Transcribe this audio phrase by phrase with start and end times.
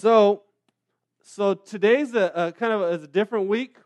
[0.00, 0.44] So,
[1.22, 3.76] so today's a, a kind of a, a different week.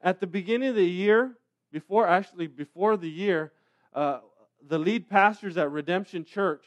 [0.00, 1.34] At the beginning of the year,
[1.70, 3.52] before actually before the year,
[3.92, 4.20] uh,
[4.66, 6.64] the lead pastors at Redemption Church,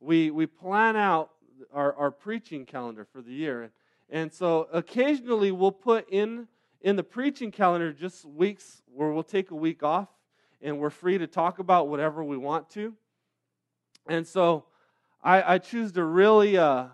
[0.00, 1.32] we we plan out
[1.74, 3.72] our, our preaching calendar for the year, and,
[4.08, 6.48] and so occasionally we'll put in
[6.80, 10.08] in the preaching calendar just weeks where we'll take a week off
[10.62, 12.94] and we're free to talk about whatever we want to.
[14.08, 14.64] And so
[15.22, 16.86] I, I choose to really uh,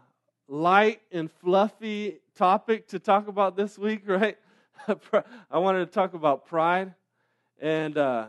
[0.49, 4.39] light and fluffy topic to talk about this week, right?
[5.51, 6.95] I wanted to talk about pride.
[7.61, 8.27] And, uh,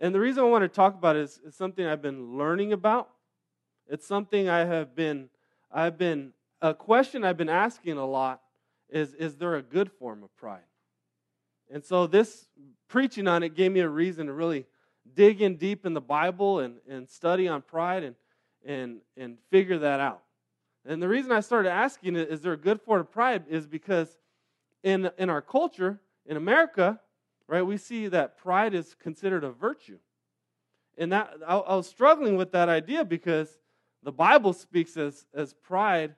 [0.00, 2.72] and the reason I want to talk about it is, is something I've been learning
[2.72, 3.08] about.
[3.88, 5.28] It's something I have been,
[5.72, 8.40] I've been, a question I've been asking a lot
[8.88, 10.60] is, is there a good form of pride?
[11.70, 12.46] And so this
[12.88, 14.66] preaching on it gave me a reason to really
[15.14, 18.16] dig in deep in the Bible and, and study on pride and,
[18.64, 20.22] and, and figure that out.
[20.86, 24.16] And the reason I started asking, is there a good form of pride, is because
[24.82, 27.00] in, in our culture, in America,
[27.48, 29.98] right, we see that pride is considered a virtue.
[30.96, 33.58] And that I, I was struggling with that idea because
[34.02, 36.14] the Bible speaks as, as pride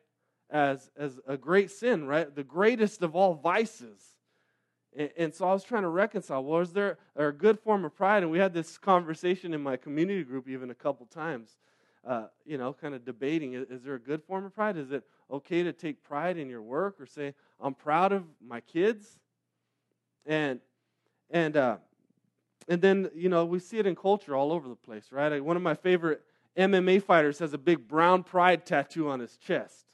[0.50, 2.34] as, as a great sin, right?
[2.34, 4.00] The greatest of all vices.
[4.96, 6.44] And, and so I was trying to reconcile.
[6.44, 8.22] Well, is there a good form of pride?
[8.22, 11.56] And we had this conversation in my community group even a couple times.
[12.06, 14.76] Uh, you know, kind of debating is, is, there a good form of pride?
[14.76, 18.60] Is it okay to take pride in your work or say, I'm proud of my
[18.60, 19.18] kids?
[20.24, 20.60] And,
[21.30, 21.76] and, uh,
[22.68, 25.42] and then, you know, we see it in culture all over the place, right?
[25.42, 26.22] One of my favorite
[26.56, 29.86] MMA fighters has a big brown pride tattoo on his chest.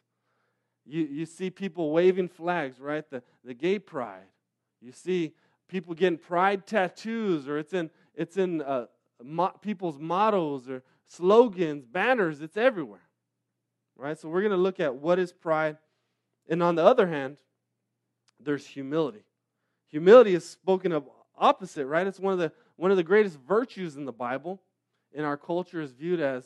[0.86, 3.08] You, you see people waving flags, right?
[3.08, 4.26] The, the gay pride.
[4.80, 5.34] You see
[5.68, 8.86] people getting pride tattoos, or it's in, it's in uh,
[9.22, 13.08] mo- people's mottos or slogans, banners, it's everywhere.
[13.96, 14.18] Right?
[14.18, 15.76] So we're going to look at what is pride.
[16.48, 17.36] And on the other hand,
[18.40, 19.24] there's humility.
[19.88, 22.06] Humility is spoken of opposite, right?
[22.06, 24.60] It's one of the one of the greatest virtues in the Bible.
[25.12, 26.44] In our culture is viewed as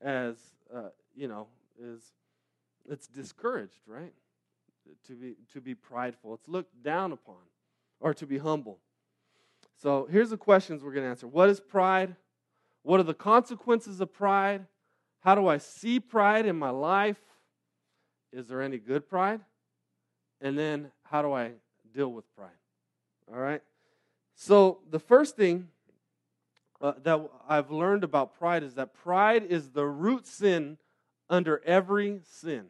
[0.00, 0.36] as
[0.74, 1.46] uh, you know,
[1.78, 2.00] is
[2.88, 4.12] it's discouraged, right?
[5.08, 6.34] To be to be prideful.
[6.34, 7.36] It's looked down upon
[8.00, 8.78] or to be humble.
[9.76, 11.26] So here's the questions we're going to answer.
[11.26, 12.16] What is pride?
[12.82, 14.66] What are the consequences of pride?
[15.20, 17.20] How do I see pride in my life?
[18.32, 19.40] Is there any good pride?
[20.40, 21.52] And then how do I
[21.94, 22.50] deal with pride?
[23.30, 23.60] All right?
[24.34, 25.68] So the first thing
[26.80, 30.78] uh, that I've learned about pride is that pride is the root sin
[31.28, 32.66] under every sin.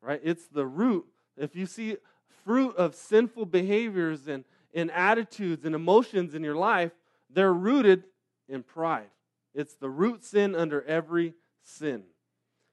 [0.00, 0.20] Right?
[0.22, 1.06] It's the root.
[1.36, 1.96] If you see
[2.44, 6.92] fruit of sinful behaviors and, and attitudes and emotions in your life,
[7.28, 8.04] they're rooted
[8.48, 9.10] in pride.
[9.54, 12.04] It's the root sin under every sin.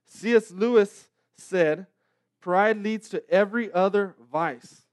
[0.08, 0.52] C.S.
[0.52, 1.88] Lewis said,
[2.42, 4.84] Pride leads to every other vice.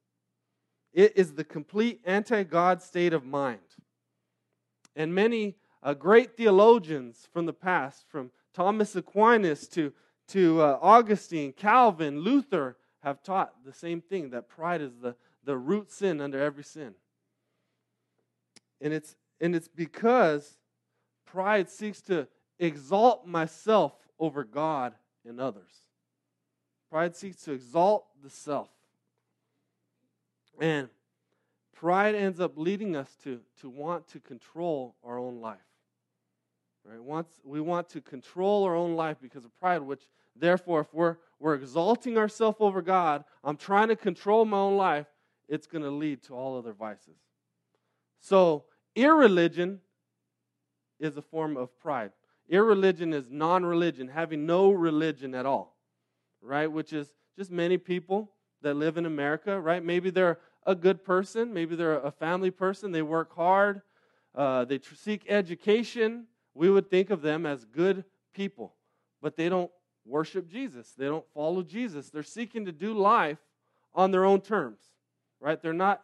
[0.92, 3.60] It is the complete anti God state of mind.
[4.96, 9.92] And many uh, great theologians from the past, from Thomas Aquinas to,
[10.28, 15.56] to uh, Augustine, Calvin, Luther, have taught the same thing that pride is the, the
[15.56, 16.94] root sin under every sin.
[18.80, 20.58] And it's, and it's because
[21.32, 22.28] pride seeks to
[22.58, 24.94] exalt myself over God
[25.26, 25.70] and others.
[26.90, 28.68] Pride seeks to exalt the self.
[30.60, 30.88] And
[31.74, 35.58] pride ends up leading us to, to want to control our own life.
[36.84, 37.02] Right?
[37.02, 40.02] Once we want to control our own life because of pride, which
[40.36, 45.06] therefore, if we're, we're exalting ourselves over God, I'm trying to control my own life,
[45.48, 47.16] it's going to lead to all other vices.
[48.20, 49.80] So, irreligion
[51.02, 52.12] is a form of pride.
[52.48, 55.76] Irreligion is non religion, having no religion at all,
[56.40, 56.70] right?
[56.70, 58.30] Which is just many people
[58.62, 59.84] that live in America, right?
[59.84, 63.82] Maybe they're a good person, maybe they're a family person, they work hard,
[64.34, 66.26] uh, they seek education.
[66.54, 68.74] We would think of them as good people,
[69.20, 69.70] but they don't
[70.06, 70.92] worship Jesus.
[70.96, 72.10] They don't follow Jesus.
[72.10, 73.38] They're seeking to do life
[73.94, 74.80] on their own terms,
[75.40, 75.60] right?
[75.60, 76.02] They're not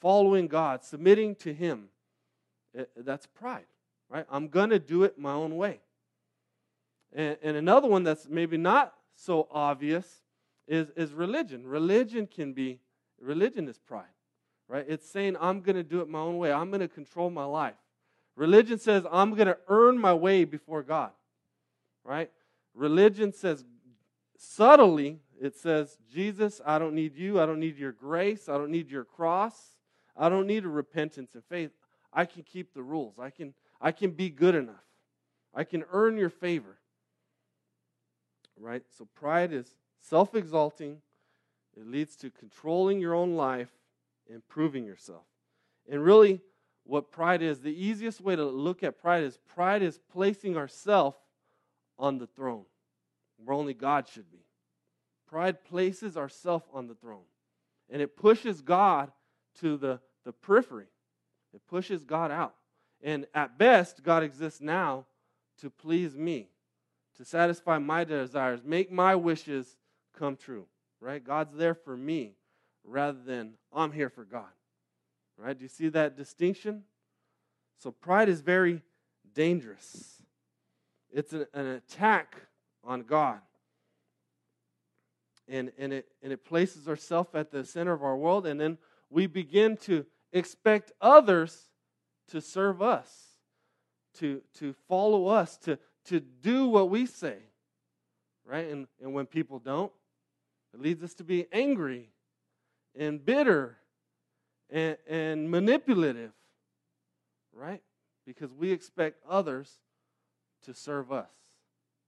[0.00, 1.88] following God, submitting to Him.
[2.96, 3.64] That's pride
[4.10, 4.26] right?
[4.30, 5.80] I'm going to do it my own way.
[7.12, 10.22] And, and another one that's maybe not so obvious
[10.66, 11.66] is, is religion.
[11.66, 12.80] Religion can be,
[13.20, 14.04] religion is pride,
[14.68, 14.84] right?
[14.88, 16.52] It's saying, I'm going to do it my own way.
[16.52, 17.74] I'm going to control my life.
[18.36, 21.10] Religion says, I'm going to earn my way before God,
[22.04, 22.30] right?
[22.74, 23.64] Religion says,
[24.36, 27.40] subtly, it says, Jesus, I don't need you.
[27.40, 28.48] I don't need your grace.
[28.48, 29.76] I don't need your cross.
[30.16, 31.70] I don't need a repentance and faith.
[32.12, 33.18] I can keep the rules.
[33.18, 34.84] I can, I can be good enough.
[35.54, 36.78] I can earn your favor.
[38.58, 38.82] Right?
[38.96, 40.98] So pride is self exalting,
[41.76, 43.70] It leads to controlling your own life,
[44.28, 45.24] improving yourself.
[45.88, 46.40] And really,
[46.84, 51.16] what pride is, the easiest way to look at pride is pride is placing ourselves
[51.98, 52.64] on the throne
[53.44, 54.44] where only God should be.
[55.28, 57.24] Pride places ourself on the throne.
[57.88, 59.10] And it pushes God
[59.60, 60.88] to the, the periphery.
[61.54, 62.54] It pushes God out.
[63.02, 65.06] And at best, God exists now
[65.60, 66.48] to please me,
[67.16, 69.76] to satisfy my desires, make my wishes
[70.16, 70.66] come true.
[71.00, 71.24] Right?
[71.24, 72.34] God's there for me
[72.84, 74.50] rather than I'm here for God.
[75.38, 75.56] Right?
[75.56, 76.82] Do you see that distinction?
[77.78, 78.82] So pride is very
[79.34, 80.20] dangerous.
[81.10, 82.36] It's an, an attack
[82.84, 83.40] on God.
[85.48, 88.78] And, and, it, and it places ourselves at the center of our world, and then
[89.08, 91.69] we begin to expect others
[92.30, 93.36] to serve us,
[94.18, 97.36] to, to follow us, to, to do what we say.
[98.44, 98.68] Right?
[98.68, 99.92] And, and when people don't,
[100.74, 102.10] it leads us to be angry
[102.96, 103.76] and bitter
[104.70, 106.32] and, and manipulative.
[107.52, 107.82] Right?
[108.26, 109.78] Because we expect others
[110.64, 111.30] to serve us,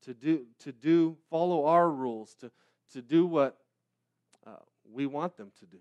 [0.02, 2.50] to do, to do follow our rules, to,
[2.92, 3.56] to do what
[4.46, 4.50] uh,
[4.92, 5.78] we want them to do.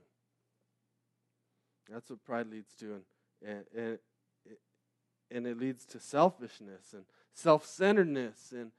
[1.91, 2.93] That's what pride leads to.
[2.93, 3.03] And,
[3.45, 3.99] and, and,
[5.31, 8.71] and it leads to selfishness and self centeredness and,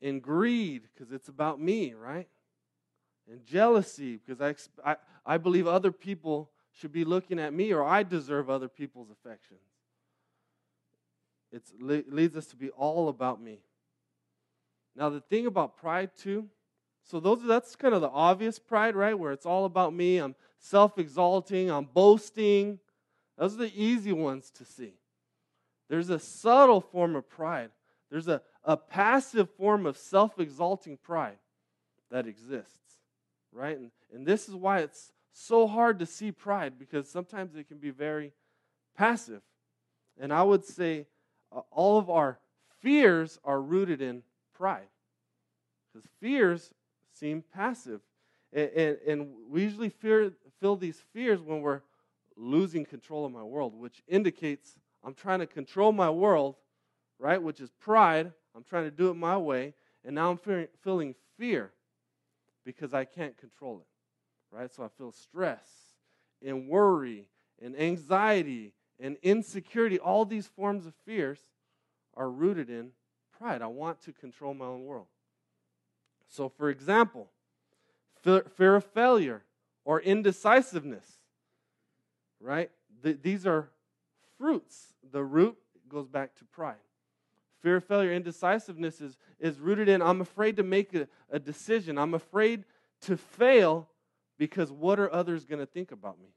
[0.00, 2.28] and greed because it's about me, right?
[3.30, 4.40] And jealousy because
[4.84, 8.68] I, I, I believe other people should be looking at me or I deserve other
[8.68, 9.60] people's affections.
[11.52, 13.58] It leads us to be all about me.
[14.96, 16.48] Now, the thing about pride, too,
[17.04, 19.18] so those that's kind of the obvious pride, right?
[19.18, 20.18] Where it's all about me.
[20.18, 22.78] I'm self-exalting, I'm boasting.
[23.36, 24.94] Those are the easy ones to see.
[25.88, 27.70] There's a subtle form of pride.
[28.10, 31.38] There's a, a passive form of self-exalting pride
[32.10, 33.00] that exists,
[33.52, 33.76] right?
[33.76, 37.78] And, and this is why it's so hard to see pride because sometimes it can
[37.78, 38.32] be very
[38.96, 39.40] passive.
[40.20, 41.06] And I would say
[41.50, 42.38] uh, all of our
[42.80, 44.22] fears are rooted in
[44.54, 44.88] pride.
[45.92, 46.72] Because fears
[47.12, 48.00] seem passive.
[48.52, 51.80] And, and, and we usually fear, feel these fears when we're
[52.36, 56.56] losing control of my world, which indicates I'm trying to control my world,
[57.18, 57.42] right?
[57.42, 58.32] Which is pride.
[58.54, 59.74] I'm trying to do it my way.
[60.04, 61.72] And now I'm fearing, feeling fear
[62.64, 64.72] because I can't control it, right?
[64.72, 65.68] So I feel stress
[66.44, 67.26] and worry
[67.60, 69.98] and anxiety and insecurity.
[69.98, 71.38] All these forms of fears
[72.14, 72.90] are rooted in
[73.38, 73.62] pride.
[73.62, 75.06] I want to control my own world.
[76.28, 77.28] So, for example,
[78.22, 79.42] fear of failure
[79.84, 81.06] or indecisiveness,
[82.40, 82.70] right?
[83.02, 83.68] these are
[84.38, 84.91] fruits.
[85.12, 85.56] The root
[85.88, 86.76] goes back to pride.
[87.60, 91.96] Fear of failure, indecisiveness is, is rooted in I'm afraid to make a, a decision.
[91.96, 92.64] I'm afraid
[93.02, 93.88] to fail
[94.36, 96.34] because what are others going to think about me?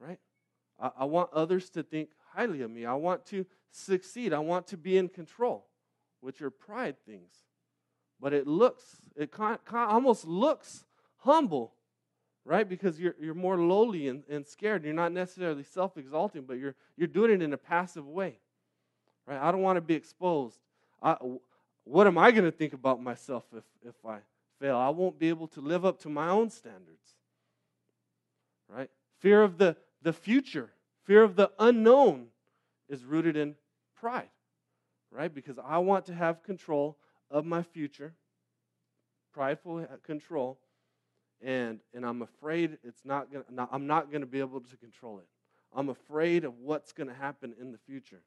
[0.00, 0.18] Right?
[0.80, 2.86] I, I want others to think highly of me.
[2.86, 4.32] I want to succeed.
[4.32, 5.66] I want to be in control,
[6.20, 7.30] which are pride things
[8.20, 8.84] but it looks,
[9.16, 10.84] it kind of almost looks
[11.18, 11.72] humble,
[12.44, 12.68] right?
[12.68, 14.84] Because you're, you're more lowly and, and scared.
[14.84, 18.38] You're not necessarily self exalting, but you're, you're doing it in a passive way,
[19.26, 19.40] right?
[19.40, 20.58] I don't want to be exposed.
[21.02, 21.16] I,
[21.84, 24.18] what am I going to think about myself if, if I
[24.58, 24.76] fail?
[24.76, 27.14] I won't be able to live up to my own standards,
[28.68, 28.90] right?
[29.18, 30.70] Fear of the, the future,
[31.04, 32.26] fear of the unknown
[32.88, 33.54] is rooted in
[33.96, 34.30] pride,
[35.10, 35.32] right?
[35.32, 36.96] Because I want to have control
[37.30, 38.14] of my future,
[39.32, 40.58] prideful uh, control,
[41.42, 45.18] and, and I'm afraid it's not gonna, I'm not going to be able to control
[45.18, 45.26] it.
[45.74, 48.22] I'm afraid of what's going to happen in the future,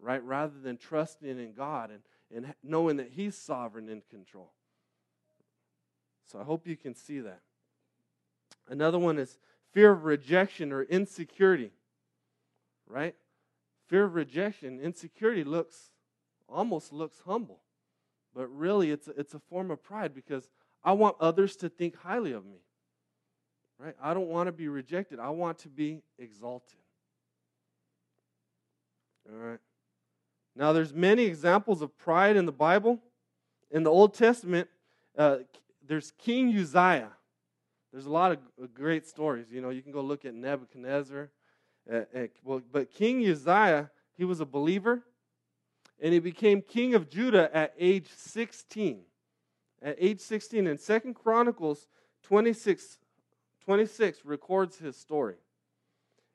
[0.00, 0.22] right?
[0.22, 2.00] Rather than trusting in God and,
[2.34, 4.52] and knowing that He's sovereign and control.
[6.30, 7.40] So I hope you can see that.
[8.68, 9.38] Another one is
[9.72, 11.70] fear of rejection or insecurity,
[12.88, 13.14] right?
[13.88, 15.90] Fear of rejection, insecurity looks
[16.48, 17.60] almost looks humble.
[18.34, 20.50] But really, it's it's a form of pride because
[20.86, 22.60] I want others to think highly of me.
[23.78, 23.94] Right?
[24.00, 25.18] I don't want to be rejected.
[25.18, 26.78] I want to be exalted.
[29.28, 29.58] All right.
[30.54, 33.00] Now, there's many examples of pride in the Bible.
[33.70, 34.68] In the Old Testament,
[35.18, 35.38] uh,
[35.86, 37.10] there's King Uzziah.
[37.92, 38.38] There's a lot of
[38.72, 39.50] great stories.
[39.50, 41.30] You know, you can go look at Nebuchadnezzar.
[41.92, 45.02] Uh, uh, but King Uzziah, he was a believer
[46.00, 49.00] and he became king of Judah at age 16.
[49.82, 51.86] At age 16, and Second Chronicles
[52.24, 52.98] 26,
[53.64, 55.36] 26 records his story.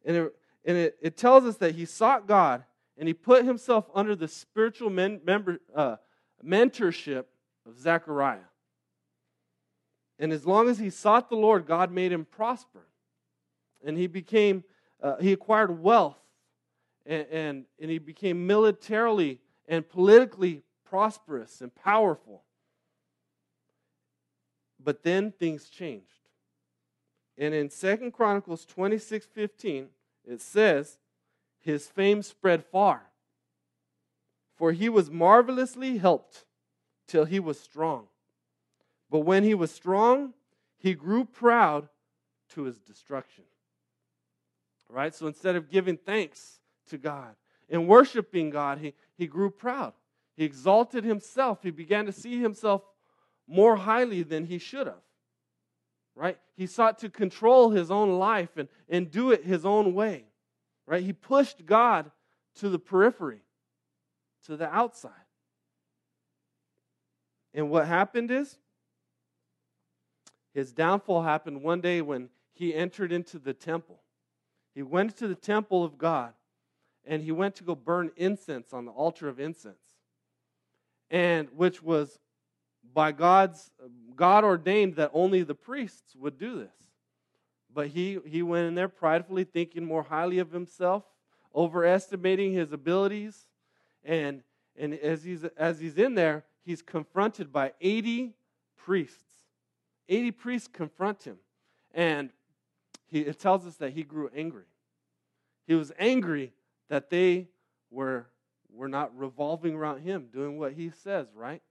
[0.06, 2.64] And, it, and it, it tells us that he sought God
[2.98, 5.96] and he put himself under the spiritual men, member, uh,
[6.46, 7.26] mentorship
[7.66, 8.40] of Zechariah.
[10.20, 12.86] And as long as he sought the Lord, God made him prosper.
[13.84, 14.64] And he became,
[15.02, 16.20] uh, he acquired wealth
[17.06, 22.44] and, and, and he became militarily and politically prosperous and powerful.
[24.84, 26.06] But then things changed.
[27.38, 29.88] And in Second Chronicles 26 15,
[30.26, 30.98] it says,
[31.60, 33.04] His fame spread far,
[34.56, 36.46] for he was marvelously helped
[37.08, 38.08] till he was strong.
[39.10, 40.34] But when he was strong,
[40.78, 41.90] he grew proud
[42.50, 43.44] to his destruction.
[44.90, 45.14] Right?
[45.14, 46.60] So instead of giving thanks
[46.90, 47.36] to God
[47.70, 49.94] and worshiping God, he, he grew proud.
[50.36, 51.64] He exalted himself.
[51.64, 52.84] He began to see himself
[53.52, 55.04] more highly than he should have.
[56.16, 56.38] Right?
[56.56, 60.26] He sought to control his own life and, and do it his own way.
[60.88, 61.04] Right?
[61.04, 62.12] He pushed God
[62.56, 63.42] to the periphery,
[64.46, 65.12] to the outside.
[67.54, 68.58] And what happened is,
[70.54, 74.02] his downfall happened one day when he entered into the temple.
[74.74, 76.34] He went to the temple of God
[77.06, 79.76] and he went to go burn incense on the altar of incense.
[81.10, 82.20] And which was
[82.94, 83.72] by God's
[84.16, 86.76] God ordained that only the priests would do this.
[87.74, 91.04] But he, he went in there pridefully thinking more highly of himself,
[91.56, 93.48] overestimating his abilities.
[94.04, 94.44] And,
[94.78, 98.34] and as, he's, as he's in there, he's confronted by 80
[98.78, 99.24] priests.
[100.10, 101.38] 80 priests confront him.
[101.94, 102.30] And
[103.08, 104.66] he, it tells us that he grew angry.
[105.66, 106.54] He was angry
[106.90, 107.48] that they
[107.90, 108.28] were,
[108.74, 111.62] were not revolving around him, doing what he says, right?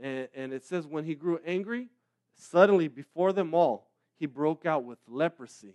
[0.00, 1.88] And, and it says, when he grew angry,
[2.34, 5.74] suddenly before them all, he broke out with leprosy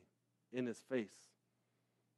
[0.53, 1.13] in his face.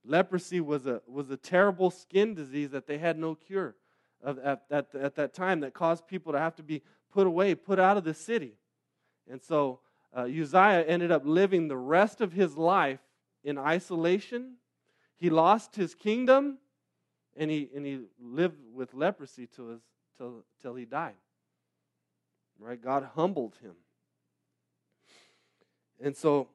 [0.05, 3.75] Leprosy was a, was a terrible skin disease that they had no cure
[4.23, 7.55] of, at, at, at that time that caused people to have to be put away,
[7.55, 8.53] put out of the city.
[9.29, 9.79] And so
[10.15, 12.99] uh, Uzziah ended up living the rest of his life
[13.43, 14.55] in isolation.
[15.15, 16.59] He lost his kingdom
[17.35, 19.81] and he, and he lived with leprosy till, his,
[20.17, 21.15] till, till he died.
[22.59, 22.81] Right?
[22.81, 23.73] God humbled him.
[26.01, 26.49] And so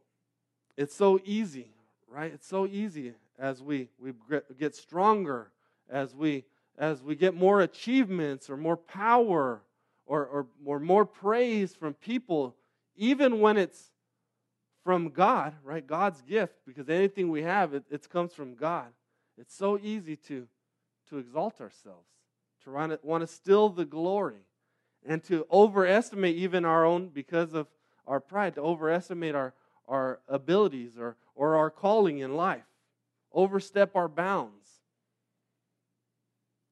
[0.76, 1.68] it's so easy,
[2.08, 2.32] right?
[2.32, 4.12] It's so easy as we, we
[4.58, 5.50] get stronger,
[5.88, 6.44] as we
[6.78, 9.62] as we get more achievements or more power
[10.06, 12.56] or, or, or more praise from people,
[12.96, 13.90] even when it's
[14.82, 15.86] from God, right?
[15.86, 18.88] God's gift, because anything we have, it, it comes from God.
[19.38, 20.46] It's so easy to,
[21.08, 22.08] to exalt ourselves,
[22.64, 24.44] to want to, want to steal the glory,
[25.04, 27.66] and to overestimate even our own, because of
[28.06, 29.54] our pride, to overestimate our,
[29.88, 32.64] our abilities or, or our calling in life,
[33.32, 34.68] overstep our bounds.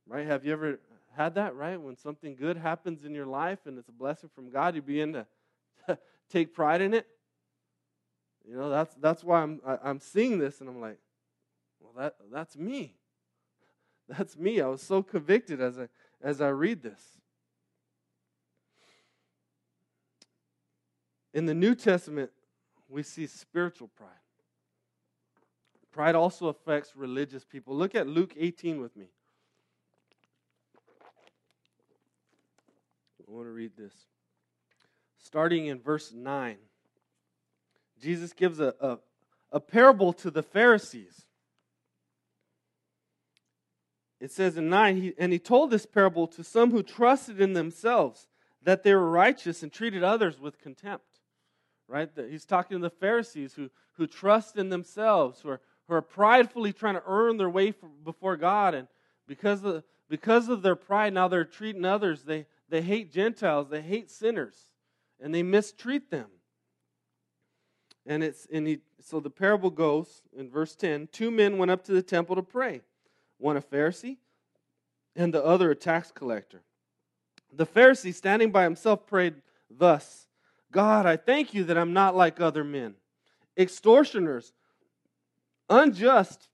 [0.06, 0.26] Right?
[0.26, 0.78] Have you ever
[1.16, 1.80] had that, right?
[1.80, 5.12] When something good happens in your life and it's a blessing from God, you begin
[5.12, 5.26] to
[6.30, 7.06] take pride in it.
[8.48, 10.98] You know, that's that's why I'm I, am i am seeing this and I'm like,
[11.80, 12.96] well, that that's me.
[14.08, 14.60] That's me.
[14.60, 15.88] I was so convicted as I
[16.20, 17.21] as I read this.
[21.34, 22.30] In the New Testament,
[22.88, 24.10] we see spiritual pride.
[25.92, 27.74] Pride also affects religious people.
[27.74, 29.06] Look at Luke 18 with me.
[33.20, 33.94] I want to read this.
[35.18, 36.56] Starting in verse 9,
[38.00, 38.98] Jesus gives a, a,
[39.52, 41.22] a parable to the Pharisees.
[44.20, 47.54] It says in 9, he, and he told this parable to some who trusted in
[47.54, 48.28] themselves
[48.62, 51.11] that they were righteous and treated others with contempt.
[51.92, 52.08] Right?
[52.30, 53.68] He's talking to the Pharisees who,
[53.98, 57.90] who trust in themselves, who are, who are pridefully trying to earn their way for,
[58.02, 58.72] before God.
[58.74, 58.88] And
[59.28, 62.22] because of, because of their pride, now they're treating others.
[62.22, 64.56] They, they hate Gentiles, they hate sinners,
[65.20, 66.28] and they mistreat them.
[68.06, 71.84] And it's and he, so the parable goes in verse 10 two men went up
[71.84, 72.80] to the temple to pray,
[73.36, 74.16] one a Pharisee
[75.14, 76.62] and the other a tax collector.
[77.52, 79.34] The Pharisee, standing by himself, prayed
[79.70, 80.26] thus
[80.72, 82.94] God, I thank you that I'm not like other men,
[83.56, 84.52] extortioners,
[85.70, 86.48] unjust,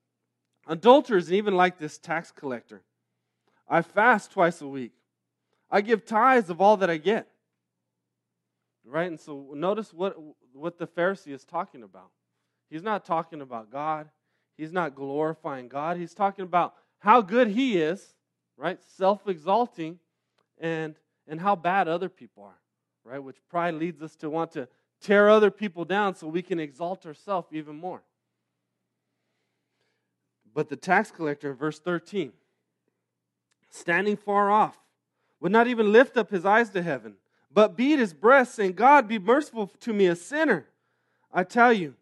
[0.66, 2.82] adulterers, and even like this tax collector.
[3.68, 4.92] I fast twice a week.
[5.70, 7.28] I give tithes of all that I get.
[8.84, 9.08] Right?
[9.08, 10.16] And so notice what,
[10.52, 12.10] what the Pharisee is talking about.
[12.70, 14.08] He's not talking about God.
[14.56, 15.96] He's not glorifying God.
[15.96, 18.14] He's talking about how good he is,
[18.56, 18.78] right?
[18.96, 19.98] Self exalting,
[20.58, 20.96] and,
[21.28, 22.58] and how bad other people are,
[23.08, 23.22] right?
[23.22, 24.68] Which pride leads us to want to
[25.00, 28.02] tear other people down so we can exalt ourselves even more.
[30.54, 32.32] But the tax collector, verse 13,
[33.70, 34.78] standing far off,
[35.40, 37.14] would not even lift up his eyes to heaven,
[37.52, 40.66] but beat his breast, saying, God, be merciful to me, a sinner.
[41.32, 41.94] I tell you,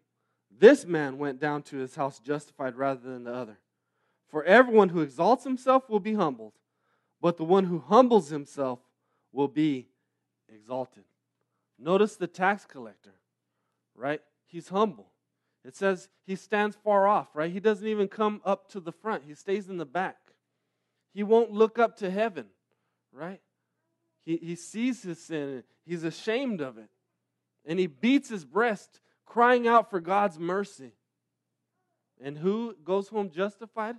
[0.59, 3.59] this man went down to his house justified rather than the other.
[4.27, 6.53] For everyone who exalts himself will be humbled,
[7.21, 8.79] but the one who humbles himself
[9.31, 9.87] will be
[10.53, 11.03] exalted.
[11.79, 13.13] Notice the tax collector,
[13.95, 14.21] right?
[14.47, 15.11] He's humble.
[15.63, 17.51] It says he stands far off, right?
[17.51, 20.17] He doesn't even come up to the front, he stays in the back.
[21.13, 22.45] He won't look up to heaven,
[23.11, 23.41] right?
[24.23, 26.89] He, he sees his sin, he's ashamed of it,
[27.65, 30.93] and he beats his breast, crying out for God's mercy.
[32.21, 33.97] And who goes home justified?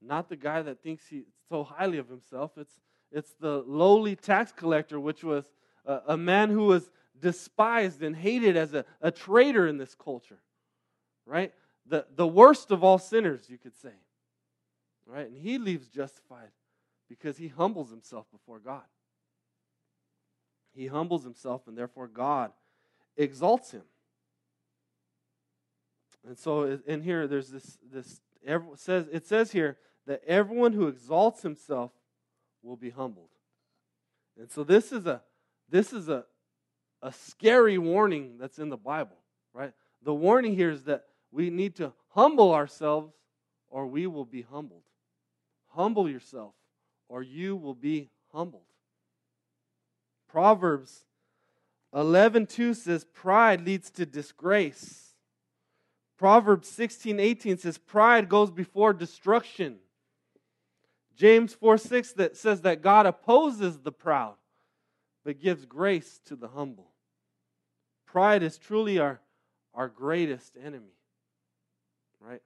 [0.00, 2.52] Not the guy that thinks he's so highly of himself.
[2.56, 5.52] It's, it's the lowly tax collector, which was
[5.86, 10.38] a, man who was despised and hated as a, a traitor in this culture.
[11.26, 11.52] Right?
[11.86, 13.92] The, the worst of all sinners, you could say.
[15.06, 15.26] Right?
[15.26, 16.50] And he leaves justified
[17.08, 18.82] because he humbles himself before God.
[20.74, 22.52] He humbles himself, and therefore God
[23.16, 23.82] exalts him.
[26.26, 28.20] And so in here, there's this, this
[28.76, 29.76] says, it says here
[30.06, 31.92] that everyone who exalts himself
[32.62, 33.28] will be humbled.
[34.38, 35.22] And so this is a
[35.68, 36.24] this is a
[37.04, 39.18] a scary warning that's in the Bible,
[39.52, 39.72] right?
[40.02, 43.12] The warning here is that we need to humble ourselves
[43.68, 44.84] or we will be humbled.
[45.74, 46.54] Humble yourself
[47.08, 48.64] or you will be humbled.
[50.28, 51.04] Proverbs
[51.94, 55.14] 11:2 says pride leads to disgrace.
[56.16, 59.78] Proverbs 16:18 says pride goes before destruction.
[61.14, 64.36] James 4 6 that says that God opposes the proud,
[65.24, 66.90] but gives grace to the humble.
[68.06, 69.20] Pride is truly our,
[69.74, 70.92] our greatest enemy.
[72.20, 72.42] Right?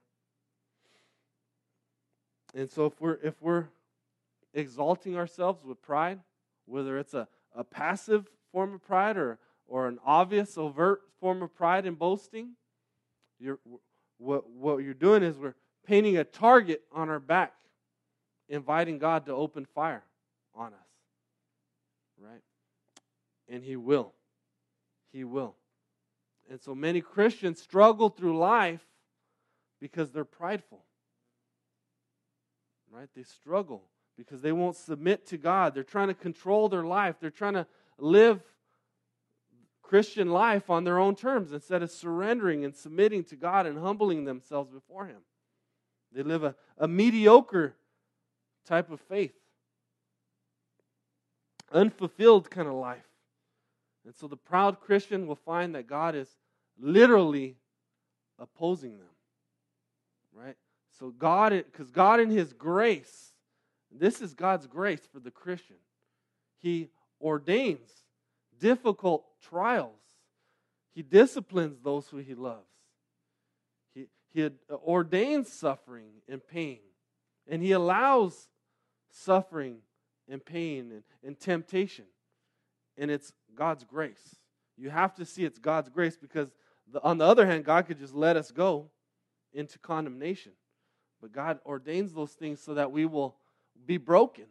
[2.55, 3.67] And so if we're if we're
[4.53, 6.19] exalting ourselves with pride,
[6.65, 11.53] whether it's a, a passive form of pride or, or an obvious, overt form of
[11.55, 12.53] pride and boasting,
[13.39, 13.59] you're,
[14.17, 17.53] what, what you're doing is we're painting a target on our back
[18.49, 20.03] inviting God to open fire
[20.55, 20.79] on us.
[22.19, 22.41] Right?
[23.49, 24.13] And He will.
[25.11, 25.55] He will.
[26.49, 28.81] And so many Christians struggle through life
[29.79, 30.83] because they're prideful.
[32.91, 33.09] Right?
[33.15, 33.83] They struggle
[34.17, 35.73] because they won't submit to God.
[35.73, 37.15] They're trying to control their life.
[37.19, 38.41] They're trying to live
[39.81, 44.25] Christian life on their own terms instead of surrendering and submitting to God and humbling
[44.25, 45.21] themselves before Him.
[46.11, 47.75] They live a, a mediocre
[48.67, 49.33] type of faith,
[51.71, 53.08] unfulfilled kind of life.
[54.09, 56.35] And so the proud Christian will find that God is
[56.81, 57.57] literally
[58.39, 59.07] opposing them.
[60.33, 60.55] Right?
[60.97, 63.33] So God, because God in His grace,
[63.91, 65.75] this is God's grace for the Christian.
[66.57, 66.89] He
[67.21, 67.87] ordains
[68.59, 70.01] difficult trials.
[70.95, 72.65] He disciplines those who He loves.
[73.93, 76.79] He, he ordains suffering and pain.
[77.47, 78.47] And He allows
[79.11, 79.81] suffering
[80.27, 82.05] and pain and, and temptation.
[82.97, 84.35] And it's God's grace.
[84.77, 86.49] You have to see it's God's grace because,
[86.91, 88.89] the, on the other hand, God could just let us go
[89.53, 90.53] into condemnation.
[91.21, 93.35] But God ordains those things so that we will
[93.85, 94.45] be broken,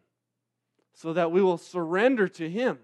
[0.93, 2.79] so that we will surrender to Him,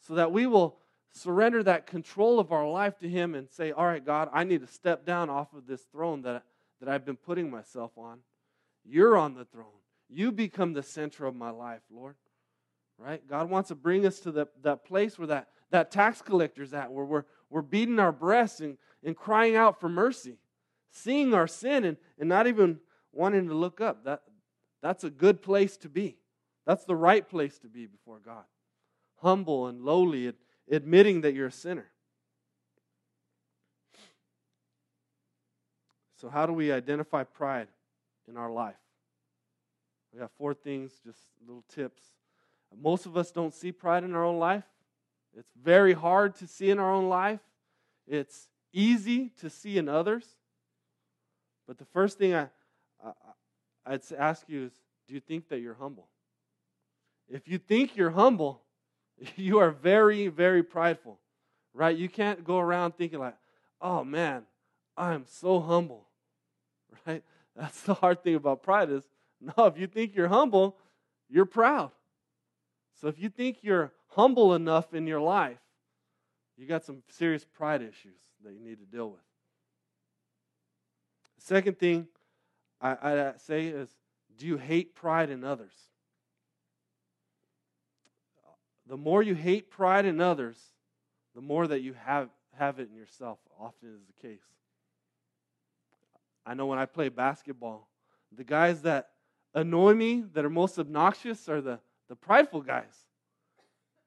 [0.00, 0.78] so that we will
[1.12, 4.60] surrender that control of our life to Him and say, All right, God, I need
[4.62, 6.42] to step down off of this throne that,
[6.80, 8.18] that I've been putting myself on.
[8.84, 9.66] You're on the throne.
[10.08, 12.16] You become the center of my life, Lord.
[12.98, 13.26] Right?
[13.28, 16.90] God wants to bring us to the, that place where that, that tax collector's at,
[16.90, 20.38] where we're, we're beating our breasts and, and crying out for mercy,
[20.90, 22.80] seeing our sin and, and not even
[23.12, 24.04] wanting to look up.
[24.04, 24.22] That,
[24.82, 26.16] that's a good place to be.
[26.66, 28.44] That's the right place to be before God.
[29.22, 30.32] Humble and lowly,
[30.70, 31.86] admitting that you're a sinner.
[36.20, 37.68] So, how do we identify pride
[38.26, 38.74] in our life?
[40.12, 42.02] We have four things, just little tips.
[42.74, 44.64] Most of us don't see pride in our own life.
[45.36, 47.40] It's very hard to see in our own life.
[48.06, 50.24] It's easy to see in others.
[51.66, 52.48] But the first thing I,
[53.04, 53.12] I,
[53.84, 54.72] I'd ask you is
[55.06, 56.08] do you think that you're humble?
[57.28, 58.62] If you think you're humble,
[59.36, 61.18] you are very, very prideful,
[61.74, 61.96] right?
[61.96, 63.36] You can't go around thinking, like,
[63.80, 64.44] oh man,
[64.96, 66.06] I'm so humble,
[67.06, 67.22] right?
[67.54, 69.04] That's the hard thing about pride is
[69.40, 70.76] No, if you think you're humble,
[71.28, 71.90] you're proud.
[73.00, 75.58] So if you think you're humble enough in your life,
[76.56, 79.20] you got some serious pride issues that you need to deal with.
[81.38, 82.08] The second thing
[82.80, 83.88] I, I say is
[84.38, 85.72] do you hate pride in others?
[88.86, 90.58] the more you hate pride in others,
[91.34, 94.44] the more that you have, have it in yourself, often is the case.
[96.44, 97.88] I know when I play basketball,
[98.34, 99.10] the guys that
[99.54, 103.06] annoy me, that are most obnoxious, are the, the prideful guys.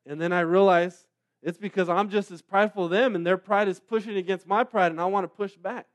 [0.05, 1.05] And then I realize
[1.41, 4.63] it's because I'm just as prideful as them, and their pride is pushing against my
[4.63, 5.87] pride, and I want to push back.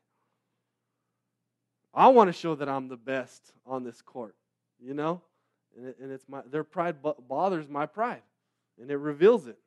[1.92, 4.34] I want to show that I'm the best on this court,
[4.80, 5.20] you know?
[5.76, 6.96] And, it, and it's my, their pride
[7.28, 8.22] bothers my pride,
[8.80, 9.58] and it reveals it.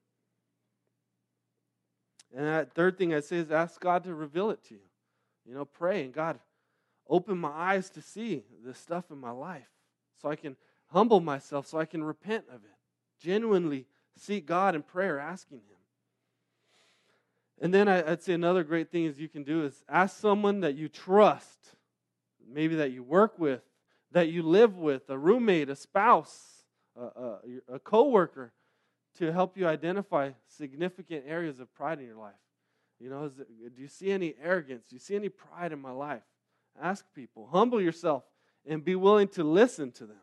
[2.36, 4.82] And that third thing I say is ask God to reveal it to you.
[5.46, 6.40] You know, pray and God,
[7.08, 9.70] open my eyes to see the stuff in my life
[10.22, 12.76] so I can humble myself, so I can repent of it.
[13.20, 13.86] Genuinely
[14.18, 15.78] seek God in prayer, asking Him.
[17.60, 20.76] And then I'd say another great thing is you can do is ask someone that
[20.76, 21.76] you trust,
[22.48, 23.62] maybe that you work with,
[24.12, 26.64] that you live with, a roommate, a spouse,
[26.96, 27.40] a, a,
[27.74, 28.54] a coworker,
[29.18, 32.34] to help you identify significant areas of pride in your life.
[33.00, 34.86] You know, it, do you see any arrogance?
[34.88, 36.24] Do you see any pride in my life?
[36.80, 37.50] Ask people.
[37.52, 38.24] Humble yourself
[38.68, 40.18] and be willing to listen to them.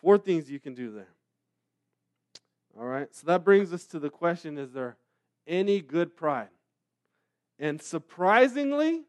[0.00, 1.08] Four things you can do there.
[2.78, 4.96] All right, so that brings us to the question is there
[5.46, 6.48] any good pride?
[7.58, 9.02] And surprisingly,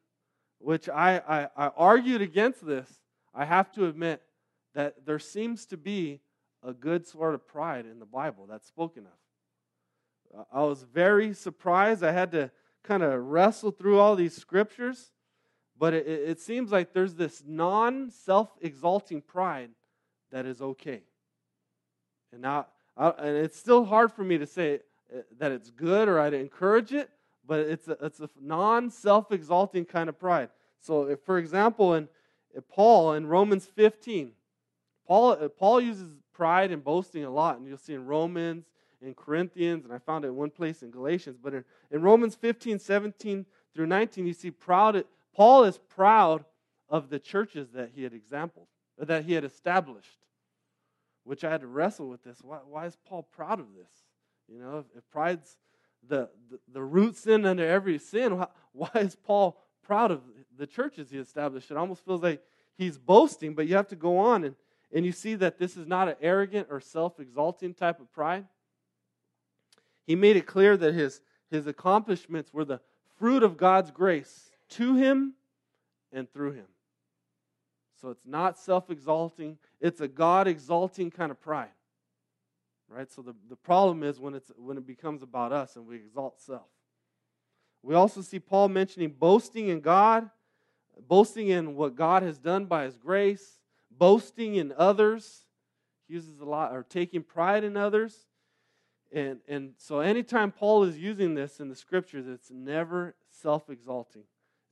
[0.59, 2.89] which I, I, I argued against this,
[3.33, 4.21] I have to admit
[4.73, 6.21] that there seems to be
[6.63, 10.45] a good sort of pride in the Bible that's spoken of.
[10.51, 12.03] I was very surprised.
[12.03, 12.51] I had to
[12.83, 15.11] kind of wrestle through all these scriptures,
[15.77, 19.71] but it, it seems like there's this non self exalting pride
[20.31, 21.01] that is okay.
[22.31, 22.67] And now,
[22.97, 24.79] and it's still hard for me to say
[25.13, 27.09] uh, that it's good or I'd encourage it,
[27.45, 30.49] but it's a, it's a non self exalting kind of pride.
[30.79, 32.07] So, if, for example, in,
[32.55, 34.31] in Paul in Romans 15,
[35.05, 38.65] Paul, uh, Paul uses pride and boasting a lot, and you'll see in Romans,
[39.01, 41.37] in Corinthians, and I found it in one place in Galatians.
[41.41, 45.03] But in, in Romans 15, 17 through 19, you see proud.
[45.35, 46.45] Paul is proud
[46.89, 48.67] of the churches that he had exampled,
[49.07, 50.21] that he had established
[51.23, 52.39] which I had to wrestle with this.
[52.41, 53.91] Why, why is Paul proud of this?
[54.47, 55.57] You know, if, if pride's
[56.07, 60.21] the, the, the, root sin under every sin, why, why is Paul proud of
[60.57, 61.69] the churches he established?
[61.69, 62.41] It almost feels like
[62.77, 64.55] he's boasting, but you have to go on and,
[64.93, 68.45] and you see that this is not an arrogant or self exalting type of pride.
[70.07, 72.81] He made it clear that his, his accomplishments were the
[73.19, 75.35] fruit of God's grace to him
[76.11, 76.65] and through him.
[78.01, 81.69] So it's not self exalting, it's a God exalting kind of pride.
[82.89, 83.09] Right?
[83.09, 86.41] So the, the problem is when, it's, when it becomes about us and we exalt
[86.41, 86.67] self.
[87.83, 90.29] We also see Paul mentioning boasting in God,
[91.07, 93.59] boasting in what God has done by his grace,
[93.89, 95.45] boasting in others.
[96.07, 98.27] He uses a lot, or taking pride in others.
[99.13, 104.23] And, and so anytime Paul is using this in the scriptures, it's never self exalting.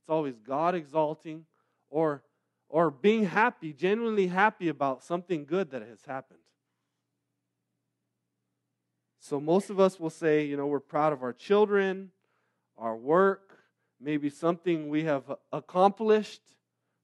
[0.02, 1.46] It's always God exalting
[1.90, 2.22] or
[2.70, 6.38] or being happy, genuinely happy about something good that has happened.
[9.18, 12.10] So most of us will say, you know, we're proud of our children,
[12.78, 13.58] our work,
[14.00, 16.40] maybe something we have accomplished,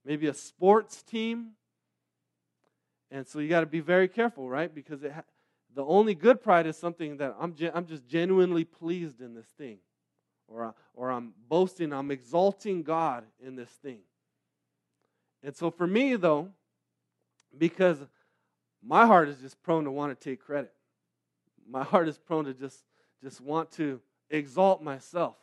[0.05, 1.51] maybe a sports team.
[3.11, 4.73] And so you got to be very careful, right?
[4.73, 5.25] Because ha-
[5.75, 9.79] the only good pride is something that I'm, I'm just genuinely pleased in this thing.
[10.49, 13.99] Or, or I'm boasting, I'm exalting God in this thing.
[15.43, 16.49] And so for me, though,
[17.57, 17.99] because
[18.83, 20.73] my heart is just prone to want to take credit,
[21.69, 22.85] my heart is prone to just,
[23.23, 25.37] just want to exalt myself.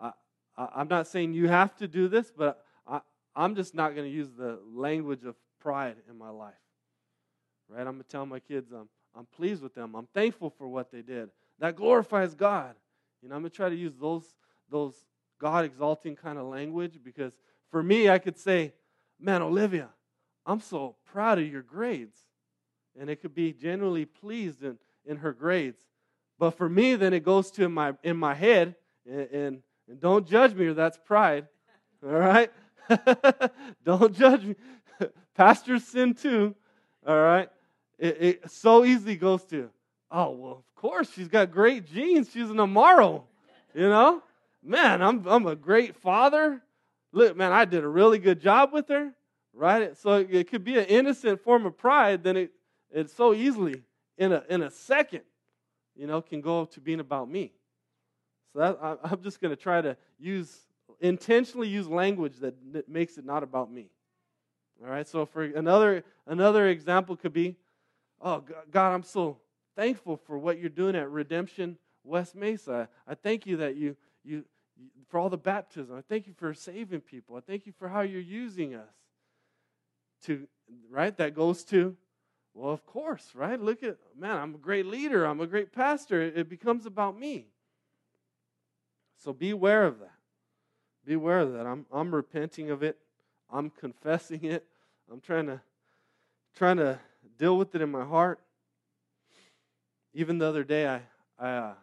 [0.00, 0.12] I,
[0.56, 3.00] I, am not saying you have to do this, but I,
[3.34, 6.54] I'm just not going to use the language of pride in my life.
[7.68, 7.80] Right?
[7.80, 9.94] I'm going to tell my kids I'm, I'm pleased with them.
[9.94, 11.30] I'm thankful for what they did.
[11.58, 12.74] That glorifies God.
[13.22, 14.24] You know, I'm going to try to use those,
[14.70, 14.94] those
[15.40, 17.32] God exalting kind of language because
[17.70, 18.72] for me, I could say,
[19.18, 19.88] Man, Olivia,
[20.44, 22.16] I'm so proud of your grades.
[22.98, 25.80] And it could be genuinely pleased in, in her grades.
[26.38, 28.74] But for me, then it goes to my in my head,
[29.06, 31.46] and, and, and don't judge me or that's pride.
[32.04, 32.50] All right?
[33.84, 34.54] don't judge me.
[35.34, 36.54] Pastors sin too.
[37.06, 37.48] All right?
[37.98, 39.70] It, it so easily goes to,
[40.10, 42.30] oh, well, of course, she's got great genes.
[42.30, 43.22] She's an Amaro.
[43.74, 44.22] You know?
[44.62, 46.60] Man, I'm, I'm a great father
[47.16, 49.12] look, man, I did a really good job with her,
[49.54, 49.96] right?
[49.96, 52.50] So it could be an innocent form of pride, then it,
[52.90, 53.82] it so easily,
[54.18, 55.22] in a, in a second,
[55.94, 57.52] you know, can go to being about me.
[58.52, 60.54] So that, I, I'm just going to try to use,
[61.00, 62.54] intentionally use language that,
[62.86, 63.88] makes it not about me.
[64.84, 67.56] All right, so for another, another example could be,
[68.20, 69.38] oh, God, I'm so
[69.74, 72.90] thankful for what you're doing at Redemption West Mesa.
[73.08, 74.44] I thank you that you, you,
[75.08, 75.96] for all the baptism.
[75.96, 77.36] I thank you for saving people.
[77.36, 78.94] I thank you for how you're using us.
[80.24, 80.46] To,
[80.90, 81.16] right?
[81.16, 81.96] That goes to,
[82.54, 83.60] well, of course, right?
[83.60, 85.24] Look at, man, I'm a great leader.
[85.24, 86.22] I'm a great pastor.
[86.22, 87.46] It becomes about me.
[89.22, 90.12] So be aware of that.
[91.04, 91.66] Be aware of that.
[91.66, 92.98] I'm, I'm repenting of it.
[93.50, 94.64] I'm confessing it.
[95.10, 95.60] I'm trying to
[96.56, 96.98] trying to
[97.38, 98.40] deal with it in my heart.
[100.14, 101.02] Even the other day, I,
[101.38, 101.74] I, uh,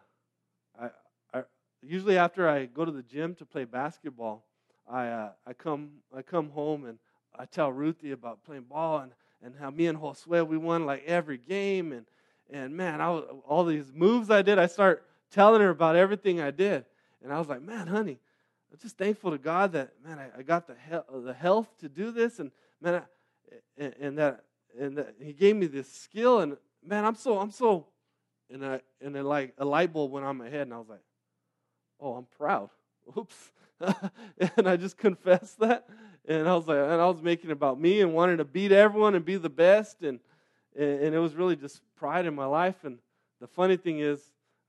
[1.85, 4.45] usually after I go to the gym to play basketball,
[4.89, 6.97] I, uh, I come, I come home and
[7.37, 11.03] I tell Ruthie about playing ball and, and how me and Josue we won like
[11.05, 11.91] every game.
[11.91, 12.05] And
[12.51, 16.39] and man, I was, all these moves I did, I start telling her about everything
[16.41, 16.85] I did,
[17.23, 18.19] and I was like, man, honey,
[18.71, 21.89] I'm just thankful to God that man, I, I got the he- the health to
[21.89, 23.01] do this, and man, I,
[23.77, 24.43] and, and that
[24.79, 27.87] and that He gave me this skill, and man, I'm so I'm so,
[28.51, 30.89] and I and then like a light bulb went on my head, and I was
[30.89, 31.01] like,
[32.03, 32.69] oh, I'm proud.
[33.17, 33.51] Oops,
[34.57, 35.87] and I just confessed that,
[36.27, 39.15] and I was like, and I was making about me and wanting to beat everyone
[39.15, 40.19] and be the best, and
[40.75, 42.83] and it was really just pride in my life.
[42.83, 42.97] And
[43.39, 44.19] the funny thing is,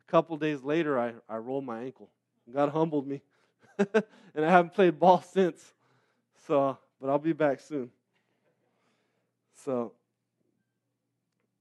[0.06, 2.08] a couple days later, I I rolled my ankle.
[2.52, 3.22] God humbled me.
[3.78, 5.72] and I haven't played ball since.
[6.46, 7.90] So, but I'll be back soon.
[9.64, 9.92] So,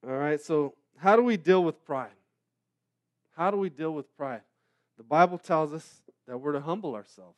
[0.06, 0.42] all right.
[0.42, 2.12] So, how do we deal with pride?
[3.36, 4.42] How do we deal with pride?
[4.98, 7.38] The Bible tells us that we're to humble ourselves.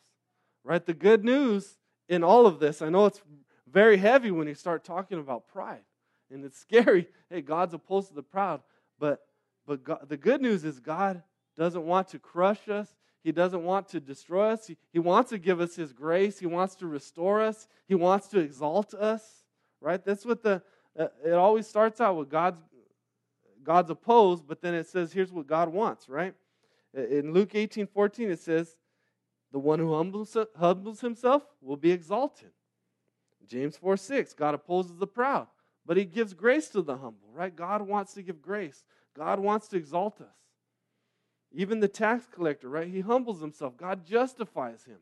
[0.64, 0.86] Right?
[0.86, 1.78] The good news
[2.10, 3.22] in all of this, I know it's
[3.72, 5.84] very heavy when you start talking about pride.
[6.32, 7.08] And it's scary.
[7.30, 8.62] Hey, God's opposed to the proud.
[9.00, 9.22] But
[9.66, 11.24] but God, the good news is God
[11.58, 12.88] doesn't want to crush us.
[13.24, 14.68] He doesn't want to destroy us.
[14.68, 16.38] He, he wants to give us His grace.
[16.38, 17.68] He wants to restore us.
[17.88, 19.44] He wants to exalt us.
[19.82, 20.04] Right?
[20.04, 20.62] That's what the,
[20.98, 22.60] uh, it always starts out with God's,
[23.64, 26.36] God's opposed, but then it says, here's what God wants, right?
[26.96, 28.78] In Luke 18 14, it says,
[29.52, 32.52] the one who humbles, himself will be exalted.
[33.48, 35.48] James 4 6, God opposes the proud,
[35.86, 37.56] but he gives grace to the humble, right?
[37.56, 38.84] God wants to give grace,
[39.16, 40.36] God wants to exalt us.
[41.54, 42.88] Even the tax collector, right?
[42.90, 43.78] He humbles himself.
[43.78, 44.98] God justifies him.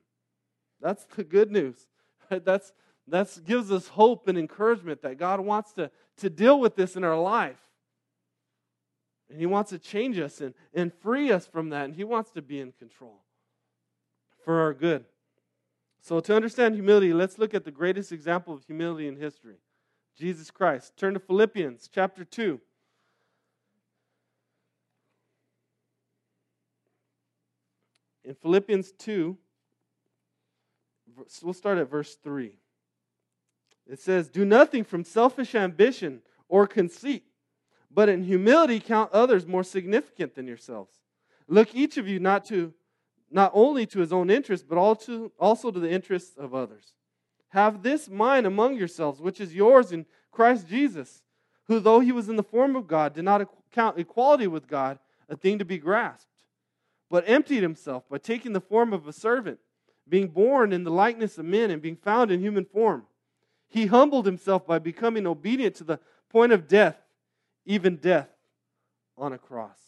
[0.80, 1.88] That's the good news.
[2.30, 2.46] Right?
[2.46, 2.74] That's
[3.08, 7.04] that gives us hope and encouragement that God wants to, to deal with this in
[7.04, 7.58] our life.
[9.34, 11.86] And He wants to change us and, and free us from that.
[11.86, 13.20] And He wants to be in control
[14.46, 15.06] for our good.
[16.02, 19.56] So, to understand humility, let's look at the greatest example of humility in history
[20.16, 20.96] Jesus Christ.
[20.98, 22.62] Turn to Philippians chapter 2.
[28.24, 29.38] in Philippians 2,
[31.42, 32.54] we'll start at verse 3.
[33.86, 37.26] It says, Do nothing from selfish ambition or conceit,
[37.94, 41.00] but in humility count others more significant than yourselves.
[41.48, 42.74] Look, each of you not to
[43.30, 46.94] not only to his own interest, but also, also to the interests of others.
[47.50, 51.24] Have this mind among yourselves, which is yours in Christ Jesus,
[51.66, 55.00] who, though he was in the form of God, did not count equality with God
[55.28, 56.34] a thing to be grasped
[57.14, 59.60] but emptied himself by taking the form of a servant,
[60.10, 63.06] being born in the likeness of men and being found in human form.
[63.68, 67.03] He humbled himself by becoming obedient to the point of death,
[67.66, 68.30] even death
[69.18, 69.80] on a cross.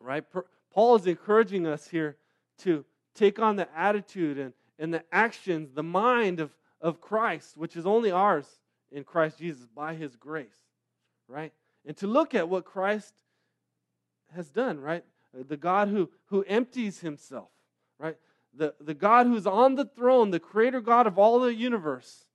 [0.00, 0.24] Right?
[0.72, 2.16] Paul is encouraging us here
[2.58, 7.76] to take on the attitude and, and the actions, the mind of, of Christ, which
[7.76, 8.46] is only ours
[8.90, 10.56] in Christ Jesus by his grace.
[11.28, 11.52] Right?
[11.86, 13.14] And to look at what Christ
[14.34, 15.04] has done, right?
[15.42, 17.48] the God who, who empties himself,
[17.98, 18.16] right?
[18.56, 22.26] The, the God who's on the throne, the creator God of all the universe,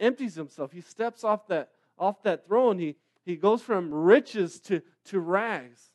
[0.00, 0.72] empties himself.
[0.72, 2.78] He steps off that, off that throne.
[2.78, 5.90] He, he goes from riches to, to rags,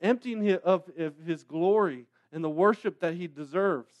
[0.00, 3.92] emptying of, of his glory and the worship that he deserves.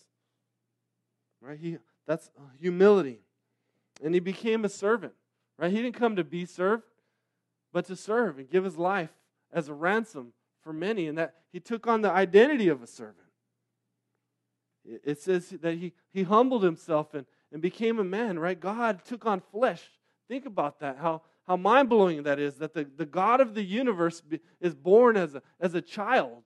[1.40, 1.58] Right?
[1.58, 3.20] He, that's uh, humility.
[4.02, 5.12] And he became a servant.
[5.58, 5.70] Right?
[5.70, 6.84] He didn't come to be served,
[7.72, 9.10] but to serve and give his life
[9.52, 10.32] as a ransom
[10.62, 13.18] for many, and that he took on the identity of a servant.
[14.84, 18.58] It says that he, he humbled himself and, and became a man, right?
[18.58, 19.82] God took on flesh.
[20.28, 23.62] Think about that, how, how mind blowing that is that the, the God of the
[23.62, 26.44] universe be, is born as a, as a child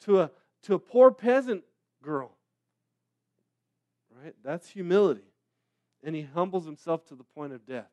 [0.00, 0.30] to a,
[0.62, 1.62] to a poor peasant
[2.02, 2.30] girl.
[4.10, 4.34] Right?
[4.42, 5.28] That's humility.
[6.02, 7.90] And he humbles himself to the point of death,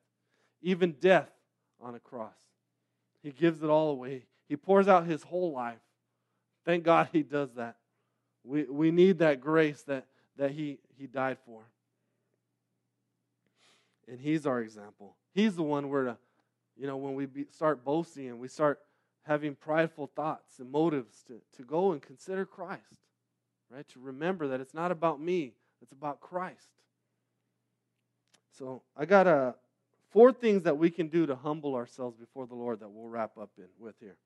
[0.61, 1.29] even death
[1.81, 2.37] on a cross.
[3.21, 4.23] He gives it all away.
[4.47, 5.81] He pours out his whole life.
[6.63, 7.75] Thank God he does that.
[8.45, 10.05] We, we need that grace that,
[10.37, 11.63] that he, he died for.
[14.11, 15.15] And he's our example.
[15.33, 16.17] He's the one we're to
[16.77, 18.79] you know, when we be, start boasting and we start
[19.23, 22.81] having prideful thoughts and motives to, to go and consider Christ,
[23.69, 23.87] right?
[23.89, 26.69] To remember that it's not about me, it's about Christ.
[28.57, 29.55] So I got a
[30.09, 33.37] four things that we can do to humble ourselves before the Lord that we'll wrap
[33.37, 34.17] up in with here.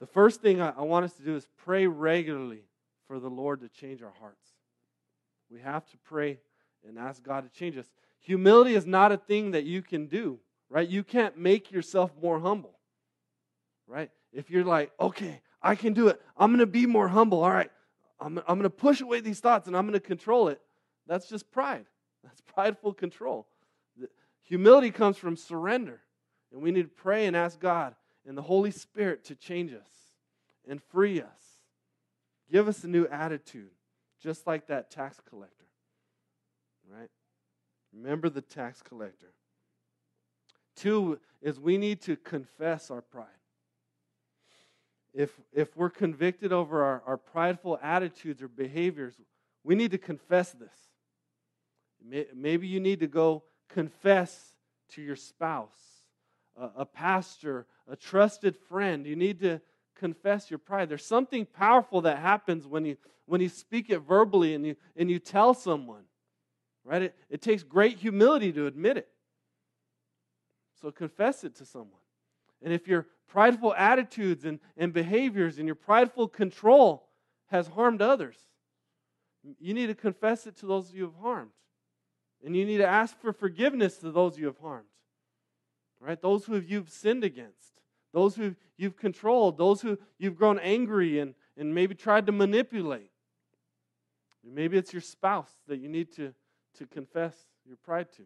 [0.00, 2.64] The first thing I, I want us to do is pray regularly
[3.08, 4.50] for the Lord to change our hearts.
[5.50, 6.38] We have to pray
[6.86, 7.86] and ask God to change us.
[8.22, 10.88] Humility is not a thing that you can do, right?
[10.88, 12.78] You can't make yourself more humble,
[13.86, 14.10] right?
[14.32, 17.50] If you're like, okay, I can do it, I'm going to be more humble, all
[17.50, 17.70] right,
[18.20, 20.60] I'm, I'm going to push away these thoughts and I'm going to control it,
[21.06, 21.86] that's just pride.
[22.22, 23.46] That's prideful control.
[24.44, 26.00] Humility comes from surrender.
[26.52, 27.94] And we need to pray and ask God
[28.26, 30.12] and the Holy Spirit to change us
[30.68, 31.60] and free us.
[32.50, 33.70] Give us a new attitude,
[34.22, 35.64] just like that tax collector.
[36.90, 37.08] Right?
[37.94, 39.32] Remember the tax collector.
[40.76, 43.26] Two is we need to confess our pride.
[45.12, 49.14] If, if we're convicted over our, our prideful attitudes or behaviors,
[49.62, 52.26] we need to confess this.
[52.34, 54.56] Maybe you need to go confess
[54.90, 55.76] to your spouse,
[56.56, 59.06] a, a pastor, a trusted friend.
[59.06, 59.60] You need to
[59.94, 60.88] confess your pride.
[60.88, 65.10] There's something powerful that happens when you when you speak it verbally and you and
[65.10, 66.02] you tell someone.
[66.84, 67.02] Right?
[67.02, 69.08] It, it takes great humility to admit it.
[70.80, 72.00] So confess it to someone.
[72.62, 77.08] And if your prideful attitudes and, and behaviors and your prideful control
[77.46, 78.36] has harmed others,
[79.60, 81.50] you need to confess it to those you have harmed.
[82.44, 84.86] And you need to ask for forgiveness to those you have harmed.
[86.00, 86.20] Right?
[86.20, 87.80] Those who you've sinned against,
[88.12, 93.10] those who you've controlled, those who you've grown angry and, and maybe tried to manipulate.
[94.44, 96.34] Maybe it's your spouse that you need to,
[96.78, 97.34] to confess
[97.66, 98.22] your pride to.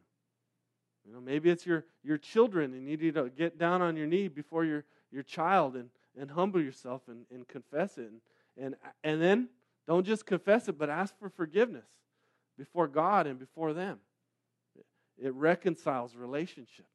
[1.07, 4.07] You know, maybe it's your, your children and you need to get down on your
[4.07, 8.11] knee before your, your child and, and humble yourself and, and confess it.
[8.11, 8.21] And,
[8.57, 9.49] and, and then
[9.87, 11.87] don't just confess it, but ask for forgiveness
[12.59, 13.99] before God and before them.
[15.19, 16.89] It reconciles relationships,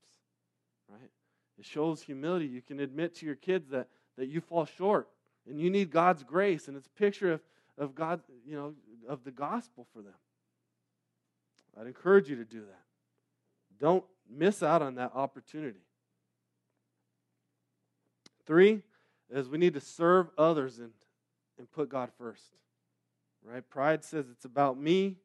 [0.89, 1.09] right?
[1.57, 2.45] It shows humility.
[2.45, 3.87] You can admit to your kids that,
[4.17, 5.07] that you fall short
[5.49, 7.41] and you need God's grace, and it's a picture of,
[7.77, 8.73] of God, you know,
[9.07, 10.13] of the gospel for them.
[11.79, 12.81] I'd encourage you to do that.
[13.79, 15.81] Don't miss out on that opportunity.
[18.45, 18.81] Three
[19.29, 20.91] is we need to serve others and,
[21.57, 22.43] and put God first.
[23.43, 23.67] Right?
[23.67, 25.17] Pride says it's about me,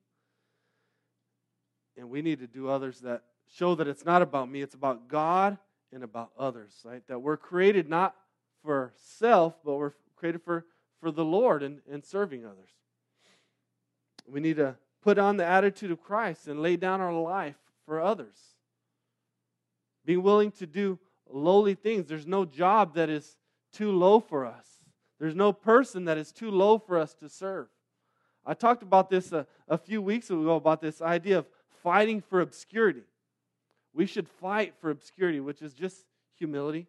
[1.97, 5.09] and we need to do others that show that it's not about me, it's about
[5.09, 5.59] God
[5.93, 7.03] and about others, right?
[7.09, 8.15] That we're created not
[8.63, 10.67] for self, but we're created for,
[11.01, 12.71] for the Lord and, and serving others.
[14.27, 14.77] We need to
[15.07, 18.37] put on the attitude of Christ and lay down our life for others.
[20.05, 20.99] Being willing to do
[21.31, 22.09] lowly things.
[22.09, 23.37] There's no job that is
[23.73, 24.67] too low for us,
[25.21, 27.69] there's no person that is too low for us to serve.
[28.45, 31.47] I talked about this a, a few weeks ago about this idea of
[31.85, 33.05] fighting for obscurity.
[33.95, 36.05] We should fight for obscurity, which is just
[36.37, 36.89] humility,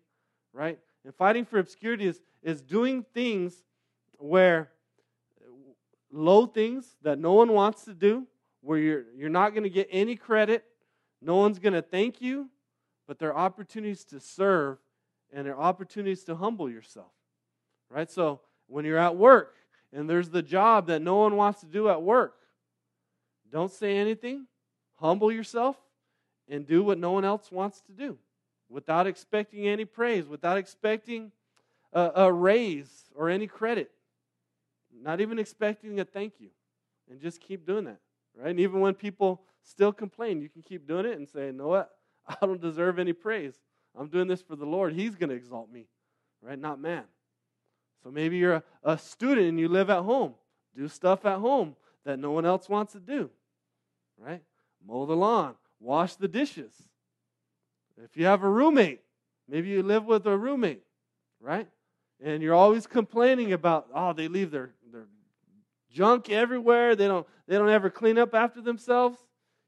[0.54, 0.80] right?
[1.06, 3.64] And fighting for obscurity is, is doing things
[4.18, 4.72] where
[6.18, 8.26] low things that no one wants to do,
[8.62, 10.64] where you're, you're not going to get any credit,
[11.22, 12.50] no one's going to thank you,
[13.08, 14.78] but there are opportunities to serve
[15.32, 17.12] and there are opportunities to humble yourself,
[17.90, 18.10] right?
[18.10, 19.56] So when you're at work
[19.94, 22.36] and there's the job that no one wants to do at work,
[23.52, 24.48] don't say anything
[24.96, 25.78] humble yourself
[26.50, 28.18] and do what no one else wants to do
[28.70, 31.32] without expecting any praise, without expecting
[31.94, 33.92] a, a raise or any credit,
[35.02, 36.50] not even expecting a thank you.
[37.10, 38.00] And just keep doing that,
[38.36, 38.50] right?
[38.50, 41.68] And even when people still complain, you can keep doing it and say, you know
[41.68, 41.92] what?
[42.28, 43.56] I don't deserve any praise.
[43.98, 44.94] I'm doing this for the Lord.
[44.94, 45.88] He's going to exalt me,
[46.42, 46.60] right?
[46.60, 47.04] Not man.
[48.04, 50.34] So maybe you're a, a student and you live at home.
[50.76, 53.30] Do stuff at home that no one else wants to do,
[54.18, 54.42] right?
[54.86, 56.72] mow the lawn, wash the dishes.
[58.04, 59.02] If you have a roommate,
[59.48, 60.84] maybe you live with a roommate,
[61.42, 61.68] right?
[62.24, 64.77] And you're always complaining about, oh, they leave their, their
[65.92, 66.96] junk everywhere.
[66.96, 69.18] They don't, they don't ever clean up after themselves.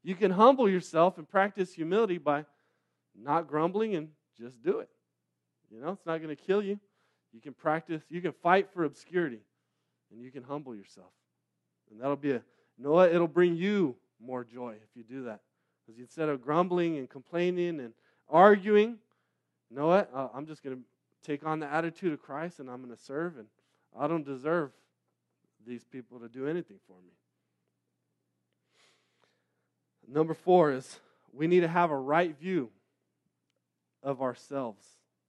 [0.04, 2.46] You can humble yourself and practice humility by
[3.16, 4.90] not grumbling and just do it.
[5.72, 6.80] You know, it's not going to kill you.
[7.34, 9.42] You can practice, you can fight for obscurity,
[10.12, 11.12] and you can humble yourself.
[11.92, 12.42] And that'll be a,
[12.78, 13.14] you know what?
[13.14, 15.42] It'll bring you more joy if you do that.
[15.86, 17.94] Because instead of grumbling and complaining and
[18.28, 18.98] arguing,
[19.70, 20.10] you know what?
[20.14, 20.84] Uh, I'm just going to
[21.24, 23.48] take on the attitude of Christ and I'm going to serve, and
[23.98, 24.72] I don't deserve
[25.66, 27.14] these people to do anything for me.
[30.08, 31.00] Number four is
[31.34, 32.70] we need to have a right view
[34.02, 34.84] of ourselves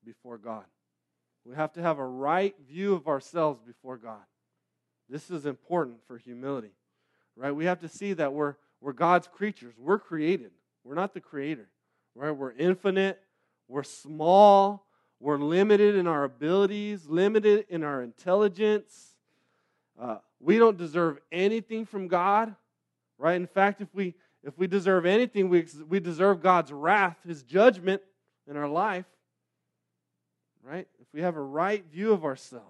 [0.05, 0.65] before God.
[1.45, 4.23] We have to have a right view of ourselves before God.
[5.09, 6.73] This is important for humility,
[7.37, 7.51] right?
[7.51, 9.75] We have to see that we're, we're God's creatures.
[9.79, 10.53] We're created.
[10.85, 11.69] We're not the creator,
[12.15, 12.31] right?
[12.31, 13.21] We're infinite.
[13.69, 14.87] We're small.
[15.19, 19.10] We're limited in our abilities, limited in our intelligence.
[20.01, 22.55] Uh, we don't deserve anything from God,
[23.19, 23.37] right?
[23.37, 28.01] In fact, if we if we deserve anything, we, we deserve God's wrath, His judgment
[28.49, 29.05] in our life,
[30.63, 30.89] right?
[30.99, 32.65] If we have a right view of ourselves,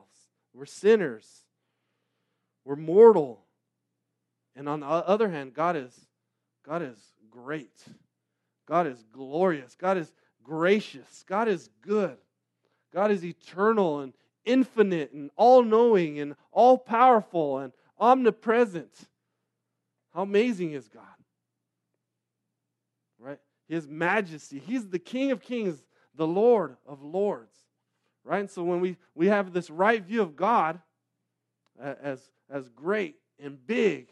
[0.52, 1.44] we're sinners,
[2.64, 3.44] we're mortal,
[4.56, 5.94] and on the other hand, God is
[6.66, 6.98] God is
[7.30, 7.84] great,
[8.66, 10.12] God is glorious, God is
[10.42, 12.16] gracious, God is good,
[12.92, 14.12] God is eternal and
[14.44, 19.08] infinite and all knowing and all powerful and omnipresent.
[20.14, 21.04] How amazing is God?
[23.18, 23.38] Right?
[23.68, 24.58] His majesty.
[24.58, 25.82] He's the King of kings,
[26.14, 27.54] the Lord of lords.
[28.24, 28.40] Right?
[28.40, 30.80] And so when we, we have this right view of God
[31.78, 32.20] as,
[32.50, 34.08] as great and big,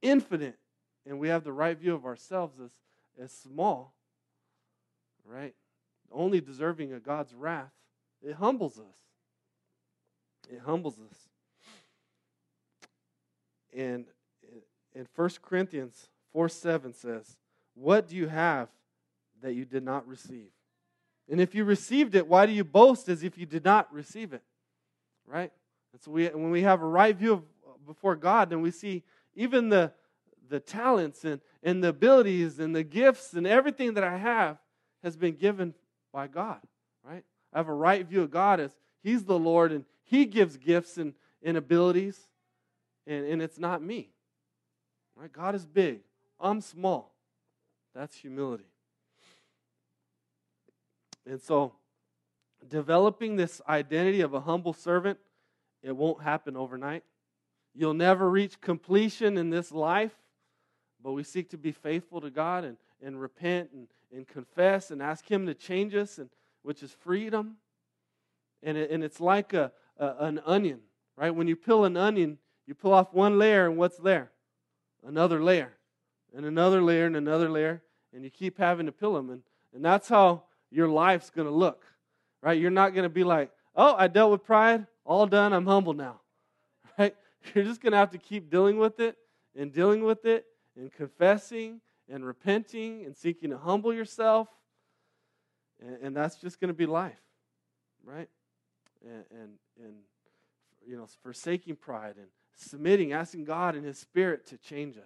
[0.00, 0.58] infinite,
[1.06, 2.70] and we have the right view of ourselves as,
[3.22, 3.94] as small,
[5.24, 5.54] right?
[6.10, 7.72] Only deserving of God's wrath,
[8.22, 8.96] it humbles us.
[10.50, 11.16] It humbles us.
[13.76, 14.06] And
[14.94, 17.36] in 1 Corinthians 4 7 says,
[17.74, 18.68] What do you have
[19.42, 20.50] that you did not receive?
[21.30, 24.32] And if you received it, why do you boast as if you did not receive
[24.32, 24.42] it?
[25.26, 25.52] Right?
[25.92, 27.42] And so we, when we have a right view of,
[27.86, 29.02] before God, then we see
[29.34, 29.92] even the,
[30.48, 34.58] the talents and, and the abilities and the gifts and everything that I have
[35.02, 35.74] has been given
[36.12, 36.60] by God.
[37.04, 37.24] Right?
[37.52, 38.72] I have a right view of God as
[39.02, 42.18] He's the Lord and He gives gifts and, and abilities,
[43.06, 44.10] and, and it's not me.
[45.14, 45.30] Right?
[45.30, 46.00] God is big.
[46.40, 47.14] I'm small.
[47.94, 48.64] That's humility.
[51.26, 51.74] And so,
[52.66, 55.18] developing this identity of a humble servant,
[55.82, 57.04] it won't happen overnight.
[57.74, 60.14] You'll never reach completion in this life,
[61.02, 65.02] but we seek to be faithful to God and, and repent and, and confess and
[65.02, 66.30] ask Him to change us, and,
[66.62, 67.56] which is freedom.
[68.62, 70.80] And, it, and it's like a, a, an onion,
[71.16, 71.34] right?
[71.34, 74.30] When you peel an onion, you pull off one layer, and what's there?
[75.06, 75.74] Another layer,
[76.34, 77.82] and another layer, and another layer,
[78.12, 79.30] and you keep having to peel them.
[79.30, 79.42] And,
[79.74, 81.84] and that's how your life's going to look,
[82.42, 82.58] right?
[82.58, 85.94] You're not going to be like, oh, I dealt with pride, all done, I'm humble
[85.94, 86.20] now,
[86.98, 87.14] right?
[87.54, 89.16] You're just going to have to keep dealing with it
[89.56, 90.44] and dealing with it
[90.76, 94.48] and confessing and repenting and seeking to humble yourself.
[95.80, 97.20] And, and that's just going to be life,
[98.04, 98.28] right?
[99.04, 99.50] And, and,
[99.82, 99.94] and,
[100.86, 102.26] you know, forsaking pride and
[102.56, 105.04] submitting, asking God and His Spirit to change us.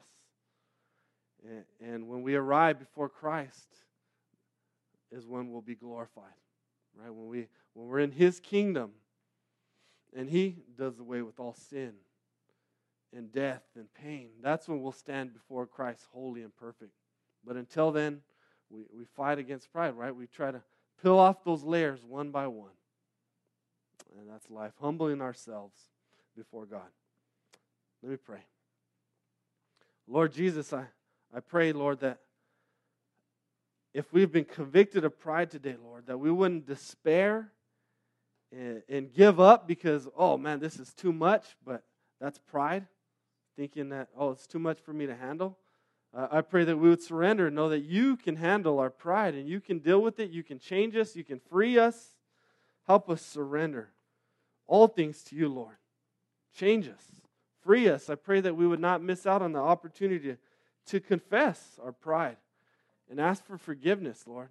[1.45, 3.68] And, and when we arrive before Christ,
[5.12, 6.24] is when we'll be glorified.
[6.99, 7.12] Right?
[7.12, 8.93] When we when we're in his kingdom
[10.14, 11.93] and he does away with all sin
[13.14, 16.93] and death and pain, that's when we'll stand before Christ holy and perfect.
[17.45, 18.20] But until then,
[18.70, 20.14] we, we fight against pride, right?
[20.14, 20.62] We try to
[21.03, 22.72] peel off those layers one by one.
[24.19, 25.77] And that's life, humbling ourselves
[26.37, 26.89] before God.
[28.03, 28.41] Let me pray.
[30.09, 30.87] Lord Jesus, I,
[31.35, 32.19] I pray, Lord, that
[33.95, 37.53] if we've been convicted of pride today, Lord, that we wouldn't despair
[38.89, 41.83] and, give up because, oh man, this is too much, but
[42.21, 42.87] that's pride,
[43.57, 45.57] thinking that, oh, it's too much for me to handle.
[46.15, 49.35] Uh, I pray that we would surrender and know that you can handle our pride
[49.35, 50.31] and you can deal with it.
[50.31, 51.17] You can change us.
[51.17, 52.17] You can free us.
[52.87, 53.89] Help us surrender
[54.73, 55.77] all things to you, Lord.
[56.57, 57.03] Change us.
[57.62, 58.09] Free us.
[58.09, 60.39] I pray that we would not miss out on the opportunity
[60.87, 62.39] to, confess our pride
[63.11, 64.49] and ask for forgiveness, Lord.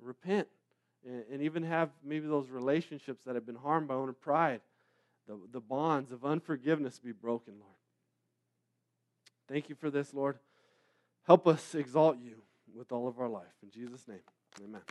[0.00, 0.48] Repent
[1.06, 4.62] and, even have maybe those relationships that have been harmed by own pride,
[5.28, 7.76] the, the bonds of unforgiveness be broken, Lord.
[9.48, 10.40] Thank you for this, Lord.
[11.24, 12.34] Help us exalt you
[12.74, 13.54] with all of our life.
[13.62, 14.22] In Jesus' name,
[14.60, 14.82] amen.